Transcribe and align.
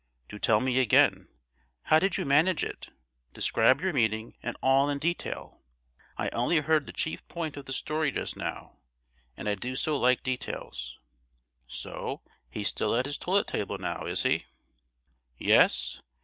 Do 0.29 0.39
tell 0.39 0.61
me 0.61 0.79
again, 0.79 1.27
how 1.83 1.99
did 1.99 2.17
you 2.17 2.25
manage 2.25 2.63
it? 2.63 2.87
Describe 3.35 3.81
your 3.81 3.93
meeting 3.93 4.35
and 4.41 4.57
all 4.63 4.89
in 4.89 4.97
detail; 4.97 5.61
I 6.17 6.29
only 6.29 6.57
heard 6.61 6.87
the 6.87 6.91
chief 6.91 7.27
point 7.27 7.55
of 7.55 7.65
the 7.65 7.71
story 7.71 8.09
just 8.11 8.35
now, 8.35 8.79
and 9.37 9.47
I 9.47 9.53
do 9.53 9.75
so 9.75 9.95
like 9.99 10.23
details. 10.23 10.97
So, 11.67 12.23
he's 12.49 12.69
still 12.69 12.95
at 12.95 13.05
his 13.05 13.19
toilet 13.19 13.45
table 13.45 13.77
now, 13.77 14.05
is 14.07 14.23
he?—" 14.23 14.45
"Yes. 15.37 16.01